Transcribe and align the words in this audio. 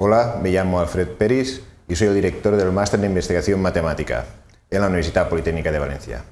Hola, 0.00 0.38
me 0.40 0.50
llamo 0.50 0.78
Alfred 0.78 1.08
Peris 1.08 1.60
y 1.88 1.96
soy 1.96 2.06
el 2.06 2.14
director 2.14 2.54
del 2.54 2.70
Máster 2.70 3.00
en 3.00 3.06
Investigación 3.06 3.60
Matemática 3.60 4.26
en 4.70 4.80
la 4.80 4.86
Universidad 4.86 5.28
Politécnica 5.28 5.72
de 5.72 5.80
Valencia. 5.80 6.22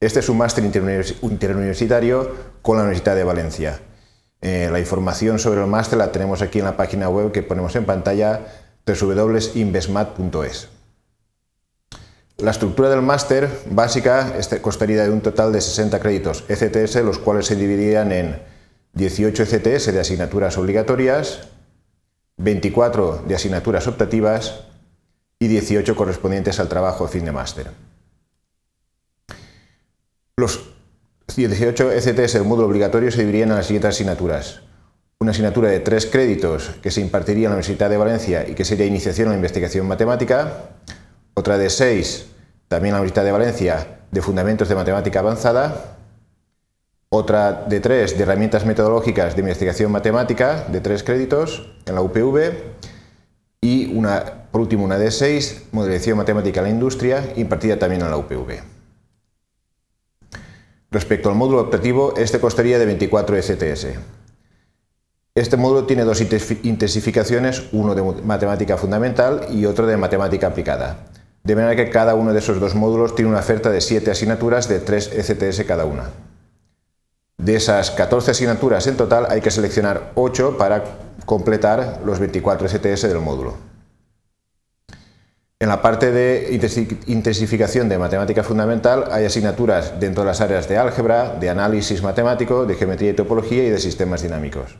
Este 0.00 0.20
es 0.20 0.30
un 0.30 0.38
máster 0.38 0.64
interuniversitario 0.64 2.34
con 2.62 2.78
la 2.78 2.84
Universidad 2.84 3.14
de 3.14 3.24
Valencia. 3.24 3.80
Eh, 4.40 4.70
la 4.72 4.80
información 4.80 5.38
sobre 5.38 5.60
el 5.60 5.66
máster 5.66 5.98
la 5.98 6.10
tenemos 6.10 6.40
aquí 6.40 6.60
en 6.60 6.64
la 6.64 6.78
página 6.78 7.10
web 7.10 7.32
que 7.32 7.42
ponemos 7.42 7.76
en 7.76 7.84
pantalla 7.84 8.46
www.investmat.es. 8.86 10.68
La 12.38 12.50
estructura 12.50 12.88
del 12.88 13.02
máster 13.02 13.50
básica 13.68 14.32
este, 14.38 14.62
costaría 14.62 15.04
de 15.04 15.10
un 15.10 15.20
total 15.20 15.52
de 15.52 15.60
60 15.60 16.00
créditos 16.00 16.44
ECTS, 16.48 16.94
los 17.04 17.18
cuales 17.18 17.44
se 17.44 17.56
dividirían 17.56 18.10
en 18.10 18.40
18 18.94 19.42
ECTS 19.42 19.92
de 19.92 20.00
asignaturas 20.00 20.56
obligatorias, 20.56 21.48
24 22.36 23.24
de 23.26 23.34
asignaturas 23.34 23.86
optativas 23.86 24.64
y 25.38 25.48
18 25.48 25.96
correspondientes 25.96 26.60
al 26.60 26.68
trabajo 26.68 27.06
de 27.06 27.12
fin 27.12 27.24
de 27.24 27.32
máster. 27.32 27.70
Los 30.36 30.70
18 31.34 31.92
ECTS 31.92 32.34
del 32.34 32.44
módulo 32.44 32.68
obligatorio 32.68 33.10
se 33.10 33.18
dividirían 33.18 33.50
en 33.50 33.56
las 33.56 33.66
siguientes 33.66 33.90
asignaturas. 33.90 34.60
Una 35.18 35.30
asignatura 35.30 35.70
de 35.70 35.80
tres 35.80 36.06
créditos 36.06 36.70
que 36.82 36.90
se 36.90 37.00
impartiría 37.00 37.46
en 37.46 37.50
la 37.50 37.56
Universidad 37.56 37.88
de 37.88 37.96
Valencia 37.96 38.48
y 38.48 38.54
que 38.54 38.64
sería 38.64 38.86
Iniciación 38.86 39.28
a 39.28 39.30
la 39.30 39.36
Investigación 39.36 39.88
Matemática. 39.88 40.70
Otra 41.34 41.56
de 41.56 41.70
seis, 41.70 42.26
también 42.68 42.90
en 42.90 42.94
la 42.96 43.00
Universidad 43.00 43.24
de 43.24 43.32
Valencia, 43.32 44.00
de 44.10 44.22
Fundamentos 44.22 44.68
de 44.68 44.74
Matemática 44.74 45.20
Avanzada 45.20 45.96
otra 47.08 47.64
de 47.68 47.80
tres 47.80 48.16
de 48.16 48.22
herramientas 48.24 48.66
metodológicas 48.66 49.34
de 49.34 49.40
investigación 49.40 49.92
matemática 49.92 50.66
de 50.68 50.80
tres 50.80 51.02
créditos 51.02 51.68
en 51.86 51.94
la 51.94 52.02
UPV 52.02 52.52
y 53.60 53.96
una, 53.96 54.48
por 54.50 54.60
último 54.60 54.84
una 54.84 54.98
de 54.98 55.10
seis, 55.10 55.64
modelización 55.72 56.18
matemática 56.18 56.60
en 56.60 56.64
la 56.64 56.70
industria, 56.70 57.32
impartida 57.36 57.78
también 57.78 58.02
en 58.02 58.10
la 58.10 58.16
UPV. 58.16 58.60
Respecto 60.90 61.28
al 61.28 61.34
módulo 61.34 61.60
optativo, 61.60 62.14
este 62.16 62.40
costaría 62.40 62.78
de 62.78 62.86
24 62.86 63.36
ECTS. 63.36 63.86
Este 65.34 65.56
módulo 65.56 65.84
tiene 65.84 66.04
dos 66.04 66.20
intensificaciones, 66.20 67.64
uno 67.72 67.94
de 67.94 68.02
matemática 68.22 68.78
fundamental 68.78 69.46
y 69.50 69.66
otro 69.66 69.86
de 69.86 69.96
matemática 69.96 70.46
aplicada. 70.46 71.10
De 71.44 71.54
manera 71.54 71.76
que 71.76 71.90
cada 71.90 72.14
uno 72.14 72.32
de 72.32 72.38
esos 72.38 72.58
dos 72.58 72.74
módulos 72.74 73.14
tiene 73.14 73.30
una 73.30 73.40
oferta 73.40 73.70
de 73.70 73.80
7 73.80 74.10
asignaturas 74.10 74.68
de 74.68 74.80
3 74.80 75.12
ECTS 75.12 75.64
cada 75.64 75.84
una. 75.84 76.10
De 77.38 77.54
esas 77.54 77.90
14 77.90 78.30
asignaturas 78.30 78.86
en 78.86 78.96
total 78.96 79.26
hay 79.28 79.40
que 79.40 79.50
seleccionar 79.50 80.12
8 80.14 80.56
para 80.56 80.82
completar 81.26 82.00
los 82.04 82.18
24 82.18 82.68
STS 82.68 83.02
del 83.02 83.20
módulo. 83.20 83.56
En 85.58 85.68
la 85.68 85.80
parte 85.80 86.12
de 86.12 86.60
intensificación 87.06 87.88
de 87.88 87.98
matemática 87.98 88.42
fundamental 88.42 89.04
hay 89.10 89.24
asignaturas 89.24 89.98
dentro 89.98 90.22
de 90.22 90.28
las 90.28 90.40
áreas 90.40 90.68
de 90.68 90.76
álgebra, 90.76 91.30
de 91.30 91.48
análisis 91.48 92.02
matemático, 92.02 92.66
de 92.66 92.74
geometría 92.74 93.10
y 93.10 93.14
topología 93.14 93.64
y 93.64 93.70
de 93.70 93.78
sistemas 93.78 94.22
dinámicos. 94.22 94.76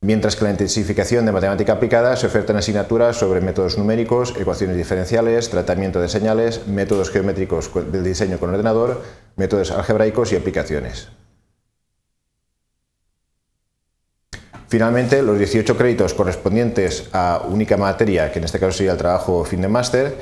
Mientras 0.00 0.36
que 0.36 0.44
la 0.44 0.50
intensificación 0.50 1.26
de 1.26 1.32
matemática 1.32 1.72
aplicada 1.72 2.16
se 2.16 2.26
ofertan 2.26 2.56
asignaturas 2.56 3.16
sobre 3.16 3.40
métodos 3.40 3.78
numéricos, 3.78 4.34
ecuaciones 4.38 4.76
diferenciales, 4.76 5.50
tratamiento 5.50 6.00
de 6.00 6.08
señales, 6.08 6.66
métodos 6.68 7.10
geométricos 7.10 7.70
del 7.92 8.04
diseño 8.04 8.38
con 8.38 8.50
ordenador, 8.50 9.02
métodos 9.36 9.70
algebraicos 9.72 10.32
y 10.32 10.36
aplicaciones. 10.36 11.08
Finalmente, 14.68 15.22
los 15.22 15.38
18 15.38 15.76
créditos 15.76 16.12
correspondientes 16.12 17.08
a 17.12 17.42
única 17.48 17.78
materia, 17.78 18.30
que 18.30 18.38
en 18.38 18.44
este 18.44 18.60
caso 18.60 18.72
sería 18.72 18.92
el 18.92 18.98
trabajo 18.98 19.44
fin 19.44 19.62
de 19.62 19.68
máster, 19.68 20.14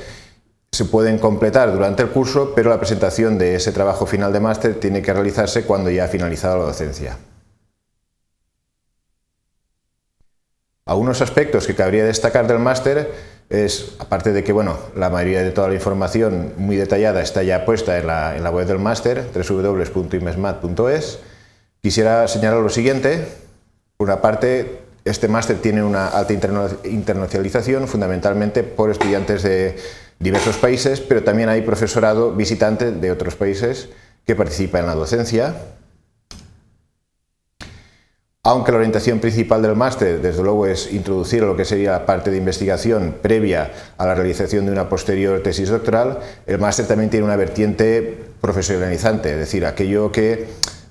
se 0.70 0.84
pueden 0.84 1.19
completar 1.19 1.72
durante 1.72 2.03
el 2.03 2.11
curso, 2.11 2.53
pero 2.55 2.70
la 2.70 2.78
presentación 2.78 3.38
de 3.38 3.56
ese 3.56 3.72
trabajo 3.72 4.06
final 4.06 4.32
de 4.32 4.41
máster 4.41 4.78
tiene 4.78 5.03
que 5.03 5.12
realizarse 5.12 5.65
cuando 5.65 5.91
ya 5.91 6.04
ha 6.04 6.09
finalizado 6.09 6.59
la 6.59 6.66
docencia. 6.66 7.16
Algunos 10.84 11.20
aspectos 11.20 11.66
que 11.66 11.75
cabría 11.75 12.04
destacar 12.04 12.47
del 12.47 12.60
máster 12.60 13.10
es, 13.49 13.97
aparte 13.99 14.32
de 14.32 14.44
que 14.44 14.53
bueno, 14.53 14.78
la 14.94 15.10
mayoría 15.10 15.43
de 15.43 15.50
toda 15.50 15.69
la 15.69 15.75
información 15.75 16.53
muy 16.56 16.76
detallada 16.76 17.22
está 17.22 17.43
ya 17.43 17.65
puesta 17.65 17.99
en 17.99 18.06
la, 18.06 18.50
web 18.53 18.69
del 18.69 18.78
máster, 18.78 19.25
www.imesmat.es, 19.34 21.19
quisiera 21.81 22.28
señalar 22.28 22.60
lo 22.60 22.69
siguiente, 22.69 23.26
por 23.96 24.08
una 24.08 24.20
parte, 24.20 24.80
este 25.04 25.28
máster 25.28 25.58
tiene 25.58 25.82
una 25.82 26.08
alta 26.08 26.32
internacionalización, 26.32 27.88
fundamentalmente 27.88 28.62
por 28.62 28.90
estudiantes 28.90 29.42
de 29.42 29.76
diversos 30.18 30.56
países, 30.56 31.00
pero 31.00 31.22
también 31.22 31.48
hay 31.48 31.62
profesorado 31.62 32.32
visitante 32.32 32.92
de 32.92 33.10
otros 33.10 33.36
países 33.36 33.88
que 34.26 34.34
participa 34.34 34.80
en 34.80 34.86
la 34.86 34.94
docencia. 34.94 35.54
Aunque 38.42 38.70
la 38.70 38.78
orientación 38.78 39.18
principal 39.18 39.60
del 39.60 39.74
máster, 39.74 40.20
desde 40.20 40.42
luego, 40.42 40.66
es 40.66 40.92
introducir 40.92 41.42
lo 41.42 41.56
que 41.56 41.64
sería 41.64 41.92
la 41.92 42.06
parte 42.06 42.30
de 42.30 42.36
investigación 42.36 43.16
previa 43.20 43.72
a 43.98 44.06
la 44.06 44.14
realización 44.14 44.66
de 44.66 44.72
una 44.72 44.88
posterior 44.88 45.42
tesis 45.42 45.68
doctoral, 45.68 46.20
el 46.46 46.58
máster 46.58 46.86
también 46.86 47.10
tiene 47.10 47.26
una 47.26 47.34
vertiente 47.34 48.16
profesionalizante, 48.40 49.32
es 49.32 49.38
decir, 49.38 49.66
aquello 49.66 50.12
que 50.12 50.46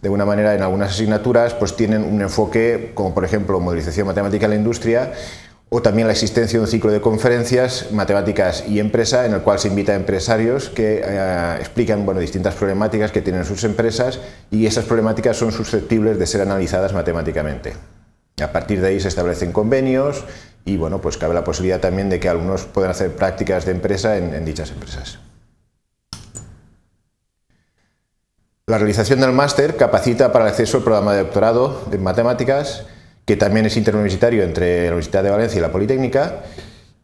de 0.05 0.09
alguna 0.09 0.25
manera 0.25 0.53
en 0.53 0.61
algunas 0.61 0.91
asignaturas 0.91 1.55
pues 1.55 1.75
tienen 1.75 2.03
un 2.03 2.21
enfoque 2.21 2.91
como 2.93 3.15
por 3.15 3.25
ejemplo 3.25 3.59
modelización 3.59 4.05
matemática 4.05 4.45
en 4.45 4.51
la 4.51 4.55
industria 4.55 5.13
o 5.69 5.81
también 5.81 6.05
la 6.05 6.13
existencia 6.13 6.59
de 6.59 6.63
un 6.63 6.69
ciclo 6.69 6.91
de 6.91 7.01
conferencias 7.01 7.91
matemáticas 7.91 8.65
y 8.67 8.79
empresa 8.79 9.25
en 9.25 9.33
el 9.33 9.41
cual 9.41 9.57
se 9.57 9.67
invita 9.67 9.93
a 9.93 9.95
empresarios 9.95 10.69
que 10.69 11.01
eh, 11.03 11.55
explican 11.59 12.05
bueno, 12.05 12.19
distintas 12.19 12.53
problemáticas 12.53 13.11
que 13.11 13.23
tienen 13.23 13.45
sus 13.45 13.63
empresas 13.63 14.19
y 14.51 14.67
esas 14.67 14.85
problemáticas 14.85 15.37
son 15.37 15.51
susceptibles 15.51 16.19
de 16.19 16.27
ser 16.27 16.41
analizadas 16.41 16.93
matemáticamente. 16.93 17.73
A 18.43 18.51
partir 18.51 18.81
de 18.81 18.89
ahí 18.89 18.99
se 18.99 19.07
establecen 19.07 19.51
convenios 19.51 20.23
y 20.65 20.77
bueno, 20.77 21.01
pues 21.01 21.17
cabe 21.17 21.33
la 21.33 21.43
posibilidad 21.43 21.79
también 21.79 22.11
de 22.11 22.19
que 22.19 22.29
algunos 22.29 22.65
puedan 22.65 22.91
hacer 22.91 23.15
prácticas 23.15 23.65
de 23.65 23.71
empresa 23.71 24.17
en 24.17 24.45
dichas 24.45 24.69
empresas. 24.69 25.17
La 28.67 28.79
realización 28.79 29.21
del 29.21 29.31
máster 29.31 29.75
capacita 29.75 30.31
para 30.31 30.45
el 30.45 30.49
acceso 30.49 30.77
al 30.77 30.83
programa 30.83 31.13
de 31.13 31.19
doctorado 31.19 31.83
en 31.91 32.01
matemáticas, 32.01 32.83
que 33.23 33.37
también 33.37 33.67
es 33.67 33.77
interuniversitario 33.77 34.41
entre 34.41 34.85
la 34.85 34.93
Universidad 34.93 35.21
de 35.21 35.29
Valencia 35.29 35.59
y 35.59 35.61
la 35.61 35.71
Politécnica, 35.71 36.41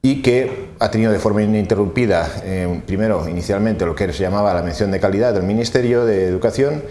y 0.02 0.24
que 0.24 0.70
ha 0.80 0.90
tenido 0.90 1.12
de 1.12 1.20
forma 1.20 1.44
ininterrumpida, 1.44 2.28
eh, 2.44 2.82
primero, 2.88 3.30
inicialmente, 3.30 3.86
lo 3.86 3.94
que 3.94 4.12
se 4.12 4.24
llamaba 4.24 4.56
la 4.56 4.64
mención 4.64 4.90
de 4.90 5.00
calidad 5.00 5.36
del 5.36 5.44
Ministerio 5.44 6.04
de 6.04 6.26
Educación 6.26 6.82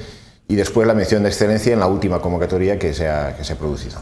y 0.46 0.54
después 0.54 0.86
la 0.86 0.94
mención 0.94 1.24
de 1.24 1.30
excelencia 1.30 1.72
en 1.72 1.80
la 1.80 1.88
última 1.88 2.20
convocatoria 2.20 2.78
que 2.78 2.94
se 2.94 3.08
ha, 3.08 3.36
que 3.36 3.42
se 3.42 3.54
ha 3.54 3.56
producido. 3.56 3.98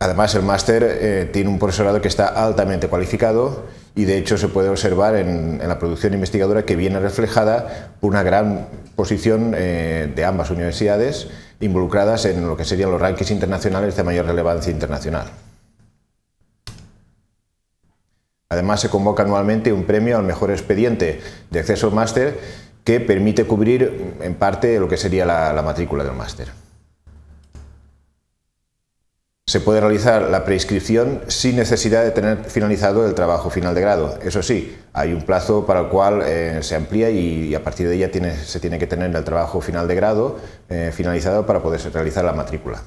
Además, 0.00 0.34
el 0.36 0.42
máster 0.42 0.84
eh, 0.84 1.28
tiene 1.32 1.50
un 1.50 1.58
profesorado 1.58 2.00
que 2.00 2.06
está 2.06 2.28
altamente 2.28 2.86
cualificado 2.86 3.66
y 3.96 4.04
de 4.04 4.16
hecho 4.16 4.38
se 4.38 4.46
puede 4.46 4.68
observar 4.68 5.16
en, 5.16 5.58
la 5.58 5.78
producción 5.80 6.14
investigadora 6.14 6.64
que 6.64 6.76
viene 6.76 7.00
reflejada 7.00 7.94
por 8.00 8.10
una 8.10 8.22
gran 8.22 8.68
posición 8.94 9.54
eh, 9.56 10.12
de 10.14 10.24
ambas 10.24 10.50
universidades 10.50 11.26
involucradas 11.58 12.26
en 12.26 12.46
lo 12.46 12.56
que 12.56 12.64
serían 12.64 12.92
los 12.92 13.00
rankings 13.00 13.32
internacionales 13.32 13.96
de 13.96 14.04
mayor 14.04 14.26
relevancia 14.26 14.70
internacional. 14.70 15.26
Además 18.50 18.80
se 18.80 18.88
convoca 18.88 19.24
anualmente 19.24 19.72
un 19.72 19.82
premio 19.82 20.16
al 20.16 20.22
mejor 20.22 20.52
expediente 20.52 21.20
de 21.50 21.58
acceso 21.58 21.88
al 21.88 21.94
máster 21.94 22.38
que 22.84 23.00
permite 23.00 23.44
cubrir 23.44 24.14
en 24.22 24.34
parte 24.36 24.78
lo 24.78 24.88
que 24.88 24.96
sería 24.96 25.26
la 25.26 25.62
matrícula 25.62 26.04
del 26.04 26.14
máster 26.14 26.67
se 29.48 29.60
puede 29.60 29.80
realizar 29.80 30.28
la 30.28 30.44
preinscripción 30.44 31.22
sin 31.28 31.56
necesidad 31.56 32.04
de 32.04 32.10
tener 32.10 32.44
finalizado 32.44 33.06
el 33.06 33.14
trabajo 33.14 33.48
final 33.48 33.74
de 33.74 33.80
grado. 33.80 34.18
Eso 34.22 34.42
sí, 34.42 34.76
hay 34.92 35.14
un 35.14 35.22
plazo 35.22 35.64
para 35.64 35.80
el 35.80 35.88
cual 35.88 36.20
eh, 36.22 36.58
se 36.60 36.76
amplía 36.76 37.08
y, 37.08 37.54
a 37.54 37.64
partir 37.64 37.88
de 37.88 37.94
ella 37.94 38.10
se 38.44 38.60
tiene 38.60 38.78
que 38.78 38.86
tener 38.86 39.16
el 39.16 39.24
trabajo 39.24 39.62
final 39.62 39.88
de 39.88 39.94
grado 39.94 40.36
eh, 40.68 40.90
finalizado 40.92 41.46
para 41.46 41.62
poder 41.62 41.80
realizar 41.94 42.26
la 42.26 42.34
matrícula. 42.34 42.82